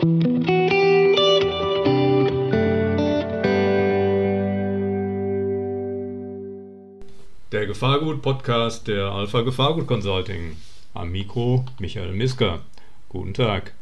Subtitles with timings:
[0.00, 0.06] Der
[7.66, 10.56] Gefahrgut-Podcast der Alpha Gefahrgut Consulting.
[10.94, 12.60] Am Mikro Michael Misker.
[13.08, 13.74] Guten Tag.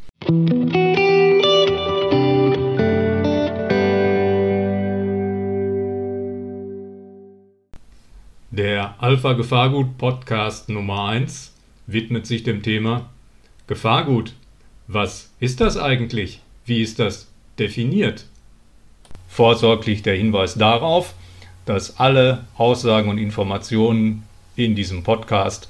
[8.51, 11.55] Der Alpha Gefahrgut Podcast Nummer 1
[11.87, 13.11] widmet sich dem Thema
[13.67, 14.33] Gefahrgut.
[14.89, 16.41] Was ist das eigentlich?
[16.65, 17.29] Wie ist das
[17.59, 18.27] definiert?
[19.29, 21.15] Vorsorglich der Hinweis darauf,
[21.65, 24.23] dass alle Aussagen und Informationen
[24.55, 25.69] in diesem Podcast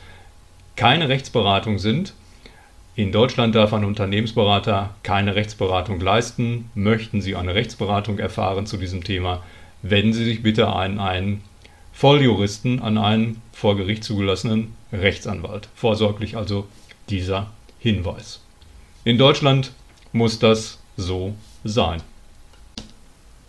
[0.77, 2.13] keine Rechtsberatung sind.
[2.95, 6.71] In Deutschland darf ein Unternehmensberater keine Rechtsberatung leisten.
[6.75, 9.43] Möchten Sie eine Rechtsberatung erfahren zu diesem Thema,
[9.83, 11.43] wenden Sie sich bitte an einen
[11.95, 15.71] Volljuristen an einen vor Gericht zugelassenen Rechtsanwalt.
[15.75, 16.67] Vorsorglich also
[17.09, 18.46] dieser Hinweis.
[19.07, 19.71] In Deutschland
[20.13, 22.03] muss das so sein.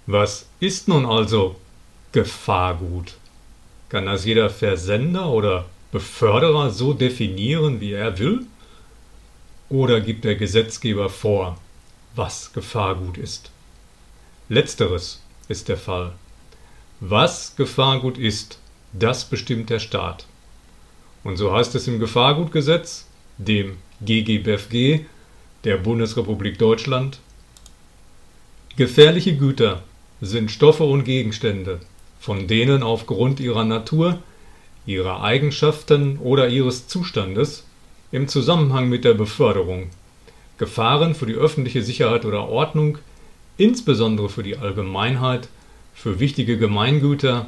[0.05, 1.55] Was ist nun also
[2.11, 3.15] Gefahrgut?
[3.89, 8.45] Kann das jeder Versender oder Beförderer so definieren, wie er will?
[9.69, 11.57] Oder gibt der Gesetzgeber vor,
[12.13, 13.49] was Gefahrgut ist?
[14.49, 16.11] Letzteres ist der Fall.
[16.99, 18.59] Was Gefahrgut ist,
[18.93, 20.27] das bestimmt der Staat.
[21.23, 23.07] Und so heißt es im Gefahrgutgesetz,
[23.39, 25.07] dem GGBFG
[25.67, 27.19] der Bundesrepublik Deutschland,
[28.77, 29.83] Gefährliche Güter
[30.21, 31.81] sind Stoffe und Gegenstände,
[32.21, 34.19] von denen aufgrund ihrer Natur,
[34.85, 37.65] ihrer Eigenschaften oder ihres Zustandes
[38.13, 39.89] im Zusammenhang mit der Beförderung
[40.57, 42.99] Gefahren für die öffentliche Sicherheit oder Ordnung,
[43.57, 45.49] insbesondere für die Allgemeinheit,
[45.93, 47.47] für wichtige Gemeingüter,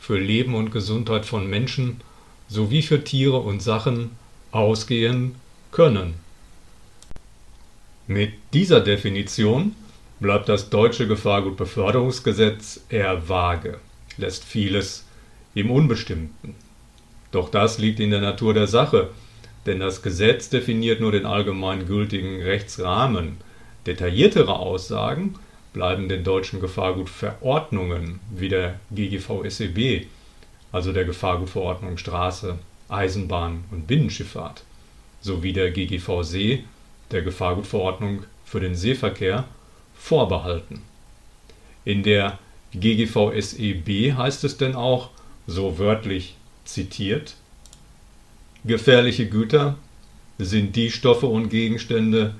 [0.00, 2.00] für Leben und Gesundheit von Menschen
[2.48, 4.10] sowie für Tiere und Sachen
[4.50, 5.36] ausgehen
[5.70, 6.14] können.
[8.10, 9.76] Mit dieser Definition
[10.18, 13.78] bleibt das deutsche Gefahrgutbeförderungsgesetz eher vage,
[14.16, 15.06] lässt vieles
[15.54, 16.56] im Unbestimmten.
[17.30, 19.10] Doch das liegt in der Natur der Sache,
[19.64, 23.36] denn das Gesetz definiert nur den allgemein gültigen Rechtsrahmen.
[23.86, 25.36] Detailliertere Aussagen
[25.72, 30.08] bleiben den deutschen Gefahrgutverordnungen wie der GGV-SEB,
[30.72, 32.58] also der Gefahrgutverordnung Straße,
[32.88, 34.64] Eisenbahn und Binnenschifffahrt,
[35.20, 36.64] sowie der GGV-See,
[37.10, 39.44] der Gefahrgutverordnung für den Seeverkehr,
[39.94, 40.82] vorbehalten.
[41.84, 42.38] In der
[42.74, 45.10] GGV-SEB heißt es denn auch,
[45.46, 47.34] so wörtlich zitiert,
[48.64, 49.76] Gefährliche Güter
[50.38, 52.34] sind die Stoffe und Gegenstände,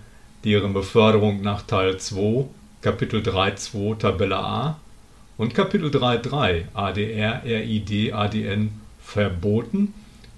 [0.45, 2.45] deren Beförderung nach Teil 2
[2.83, 4.81] Kapitel 3.2 Tabelle A
[5.39, 8.71] und Kapitel 3.3 ADR, RID, ADN
[9.03, 9.95] verboten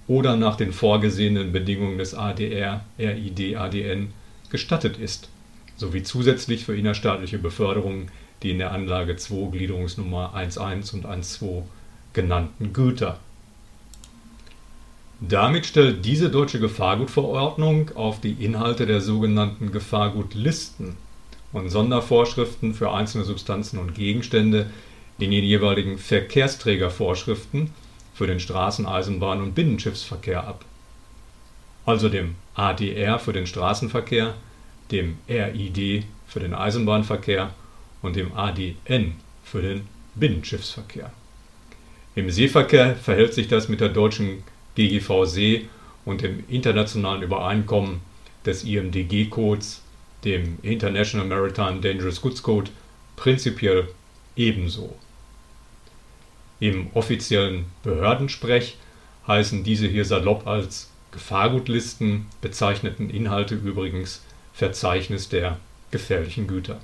[0.07, 4.13] oder nach den vorgesehenen Bedingungen des ADR, RID, ADN
[4.53, 5.29] gestattet ist,
[5.77, 8.11] sowie zusätzlich für innerstaatliche Beförderungen
[8.43, 11.63] die in der Anlage 2 Gliederungsnummer 1.1 und 1.2
[12.13, 13.19] genannten Güter.
[15.21, 20.97] Damit stellt diese deutsche Gefahrgutverordnung auf die Inhalte der sogenannten Gefahrgutlisten
[21.53, 24.71] und Sondervorschriften für einzelne Substanzen und Gegenstände
[25.19, 27.71] in den jeweiligen Verkehrsträgervorschriften
[28.15, 30.65] für den Straßen-, Eisenbahn- und Binnenschiffsverkehr ab,
[31.87, 34.35] also dem ADR für den Straßenverkehr,
[34.91, 37.55] dem RID für den Eisenbahnverkehr
[38.03, 39.15] und dem ADN
[39.45, 41.13] für den Binnenschiffsverkehr.
[42.15, 44.43] Im Seeverkehr verhält sich das mit der deutschen
[44.75, 45.69] GGV See
[46.05, 48.01] und dem internationalen Übereinkommen
[48.45, 49.83] des IMDG-Codes
[50.25, 52.71] dem International Maritime Dangerous Goods Code
[53.17, 53.89] prinzipiell
[54.37, 54.95] ebenso.
[56.61, 58.77] Im offiziellen Behördensprech
[59.27, 65.59] heißen diese hier salopp als Gefahrgutlisten bezeichneten Inhalte übrigens Verzeichnis der
[65.91, 66.81] gefährlichen Güter.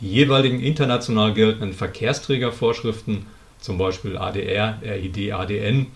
[0.00, 3.26] Die jeweiligen international geltenden Verkehrsträgervorschriften,
[3.60, 5.86] zum Beispiel ADR, RID, ADN,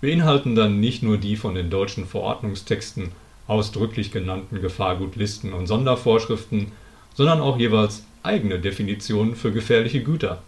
[0.00, 3.12] beinhalten dann nicht nur die von den deutschen Verordnungstexten
[3.46, 6.72] ausdrücklich genannten Gefahrgutlisten und Sondervorschriften,
[7.14, 10.42] sondern auch jeweils eigene Definitionen für gefährliche Güter.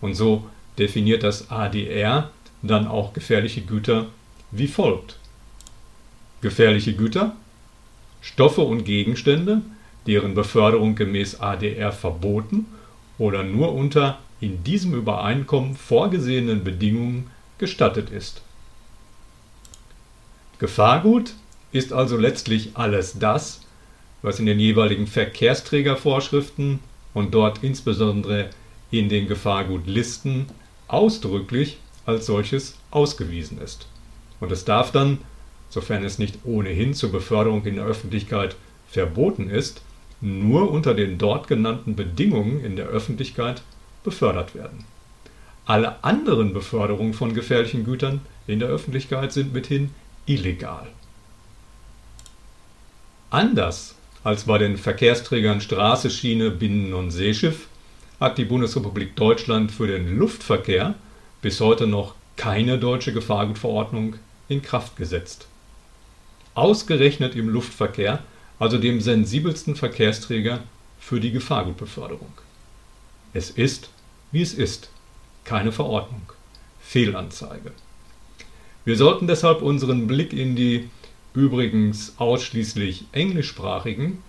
[0.00, 0.46] Und so
[0.78, 2.30] definiert das ADR
[2.62, 4.06] dann auch gefährliche Güter
[4.50, 5.18] wie folgt.
[6.40, 7.34] Gefährliche Güter
[8.26, 9.62] Stoffe und Gegenstände,
[10.08, 12.66] deren Beförderung gemäß ADR verboten
[13.18, 18.42] oder nur unter in diesem Übereinkommen vorgesehenen Bedingungen gestattet ist.
[20.58, 21.34] Gefahrgut
[21.70, 23.60] ist also letztlich alles das,
[24.22, 26.80] was in den jeweiligen Verkehrsträgervorschriften
[27.14, 28.50] und dort insbesondere
[28.90, 30.46] in den Gefahrgutlisten
[30.88, 33.86] ausdrücklich als solches ausgewiesen ist.
[34.40, 35.18] Und es darf dann,
[35.70, 38.56] sofern es nicht ohnehin zur Beförderung in der Öffentlichkeit
[38.88, 39.82] verboten ist,
[40.20, 43.62] nur unter den dort genannten Bedingungen in der Öffentlichkeit
[44.04, 44.84] befördert werden.
[45.66, 49.90] Alle anderen Beförderungen von gefährlichen Gütern in der Öffentlichkeit sind mithin
[50.26, 50.86] illegal.
[53.30, 57.66] Anders als bei den Verkehrsträgern Straße, Schiene, Binnen- und Seeschiff
[58.20, 60.94] hat die Bundesrepublik Deutschland für den Luftverkehr
[61.42, 64.16] bis heute noch keine deutsche Gefahrgutverordnung
[64.48, 65.46] in Kraft gesetzt.
[66.54, 68.22] Ausgerechnet im Luftverkehr,
[68.58, 70.60] also dem sensibelsten Verkehrsträger
[70.98, 72.32] für die Gefahrgutbeförderung.
[73.32, 73.90] Es ist,
[74.32, 74.88] wie es ist,
[75.44, 76.22] keine Verordnung.
[76.80, 77.72] Fehlanzeige.
[78.84, 80.88] Wir sollten deshalb unseren Blick in die
[81.34, 84.22] übrigens ausschließlich englischsprachigen,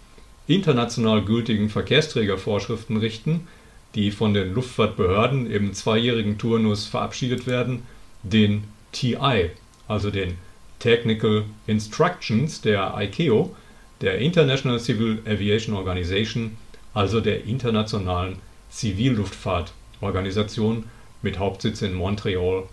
[0.48, 3.48] international gültigen Verkehrsträgervorschriften richten,
[3.96, 7.84] die von den Luftfahrtbehörden im zweijährigen Turnus verabschiedet werden,
[8.24, 9.52] den TI,
[9.88, 10.38] also den
[10.80, 13.56] Technical Instructions der ICAO,
[14.02, 16.56] der International Civil Aviation Organization,
[16.94, 18.38] also der internationalen
[18.70, 20.84] Zivilluftfahrtorganisation
[21.22, 22.64] mit Hauptsitz in Montreal,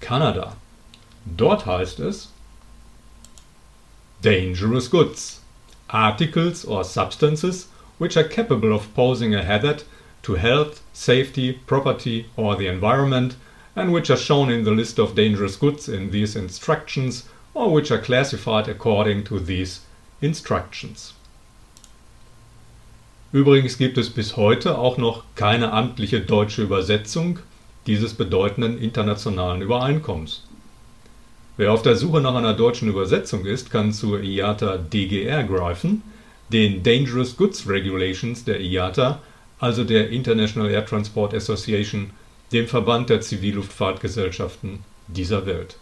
[0.00, 0.56] Kanada.
[1.24, 2.32] Dort heißt es
[4.22, 5.40] Dangerous goods
[5.88, 9.84] articles or substances which are capable of posing a hazard
[10.22, 13.36] to health, safety, property, or the environment,
[13.74, 17.24] and which are shown in the list of dangerous goods in these instructions,
[17.54, 19.80] or which are classified according to these
[20.20, 21.14] instructions.
[23.32, 27.38] Übrigens gibt es bis heute auch noch keine amtliche deutsche Übersetzung
[27.86, 30.42] dieses bedeutenden internationalen Übereinkommens.
[31.56, 36.02] Wer auf der Suche nach einer deutschen Übersetzung ist, kann zur IATA DGR greifen,
[36.50, 39.20] den Dangerous Goods Regulations der IATA,
[39.58, 42.10] also der International Air Transport Association,
[42.52, 45.76] dem Verband der Zivilluftfahrtgesellschaften dieser Welt.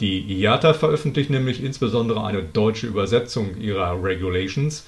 [0.00, 4.86] Die IATA veröffentlicht nämlich insbesondere eine deutsche Übersetzung ihrer Regulations,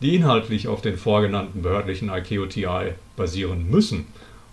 [0.00, 4.06] die inhaltlich auf den vorgenannten behördlichen ICAO-TI basieren müssen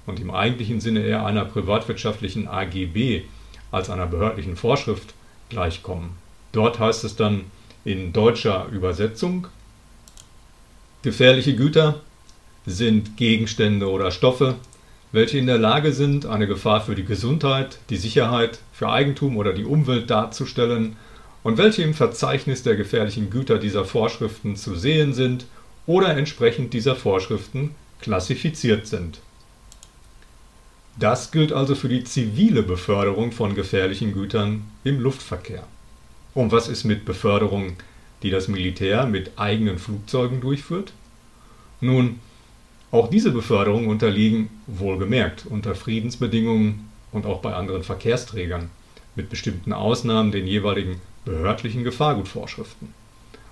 [0.05, 3.23] und im eigentlichen Sinne eher einer privatwirtschaftlichen AGB
[3.71, 5.13] als einer behördlichen Vorschrift
[5.49, 6.11] gleichkommen.
[6.51, 7.45] Dort heißt es dann
[7.83, 9.47] in deutscher Übersetzung,
[11.01, 12.01] gefährliche Güter
[12.65, 14.55] sind Gegenstände oder Stoffe,
[15.12, 19.54] welche in der Lage sind, eine Gefahr für die Gesundheit, die Sicherheit, für Eigentum oder
[19.54, 20.96] die Umwelt darzustellen
[21.44, 25.46] und welche im Verzeichnis der gefährlichen Güter dieser Vorschriften zu sehen sind
[25.86, 29.19] oder entsprechend dieser Vorschriften klassifiziert sind.
[30.98, 35.63] Das gilt also für die zivile Beförderung von gefährlichen Gütern im Luftverkehr.
[36.34, 37.75] Und was ist mit Beförderung,
[38.24, 40.94] die das Militär mit eigenen Flugzeugen durchführt?
[41.81, 42.19] Nun,
[42.95, 48.69] auch diese Beförderungen unterliegen, wohlgemerkt, unter Friedensbedingungen und auch bei anderen Verkehrsträgern,
[49.15, 52.94] mit bestimmten Ausnahmen den jeweiligen behördlichen Gefahrgutvorschriften.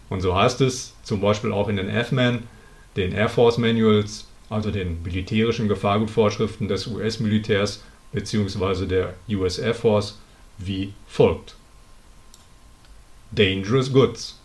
[0.10, 2.44] Und so heißt es zum Beispiel auch in den AFMAN,
[2.96, 7.82] den Air Force Manuals also den militärischen Gefahrgutvorschriften des US-Militärs
[8.12, 8.86] bzw.
[8.86, 10.20] der US Air Force,
[10.60, 11.56] wie folgt.
[13.32, 14.40] Dangerous goods.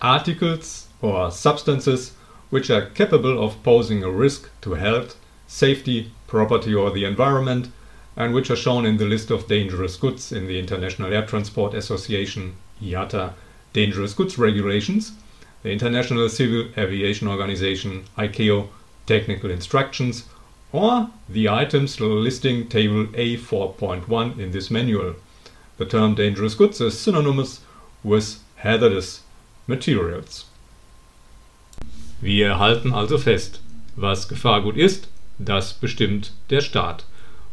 [0.00, 2.14] Articles or substances
[2.50, 5.16] which are capable of posing a risk to health,
[5.46, 7.70] safety, property or the environment
[8.16, 11.72] and which are shown in the list of dangerous goods in the International Air Transport
[11.74, 13.32] Association IATA
[13.72, 15.12] Dangerous Goods Regulations,
[15.62, 18.68] the International Civil Aviation Organization ICAO
[19.06, 20.24] technical instructions,
[20.72, 25.14] or the items listing table A4.1 in this manual.
[25.76, 27.60] The term dangerous goods is synonymous
[28.02, 29.22] with hazardous
[29.66, 30.46] materials.
[32.20, 33.60] Wir halten also fest,
[33.94, 35.08] was Gefahrgut ist,
[35.38, 37.04] das bestimmt der Staat.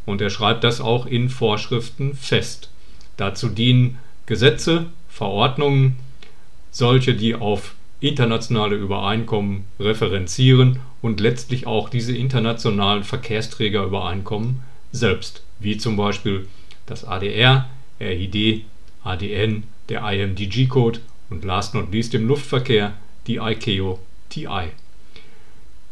[0.04, 2.70] Und er schreibt das auch in Vorschriften fest.
[3.16, 5.96] Dazu dienen Gesetze, Verordnungen,
[6.70, 15.96] solche, die auf internationale Übereinkommen referenzieren und letztlich auch diese internationalen Verkehrsträgerübereinkommen selbst, wie zum
[15.96, 16.48] Beispiel
[16.86, 17.68] das ADR,
[18.00, 18.64] RID,
[19.04, 22.92] ADN, der IMDG-Code und last not least im Luftverkehr
[23.26, 24.68] die ICAO TI.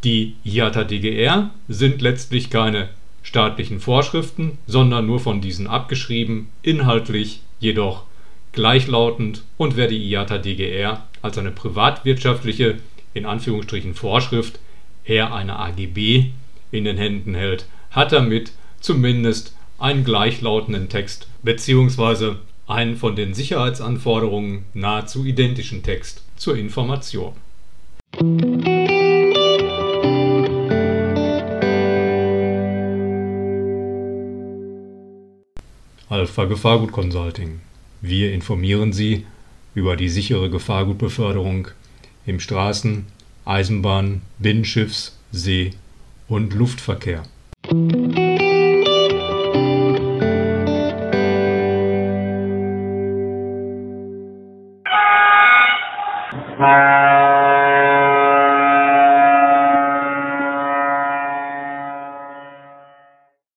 [0.05, 2.91] Die IATA DGR sind letztlich keine
[3.23, 8.05] staatlichen Vorschriften, sondern nur von diesen abgeschrieben, inhaltlich jedoch
[8.53, 12.79] gleichlautend und wer die IATA DGR als eine privatwirtschaftliche
[13.15, 14.59] in Anführungsstrichen Vorschrift
[15.05, 16.27] eher eine AGB
[16.71, 22.37] in den Händen hält, hat damit zumindest einen gleichlautenden Text bzw.
[22.67, 27.33] einen von den Sicherheitsanforderungen nahezu identischen Text zur Information.
[36.09, 37.61] Alpha Gefahrgut Consulting
[38.07, 39.25] wir informieren Sie
[39.75, 41.69] über die sichere Gefahrgutbeförderung
[42.27, 43.07] im Straßen-,
[43.47, 45.71] Eisenbahn-, Binnenschiffs-, See-
[46.29, 47.23] und Luftverkehr.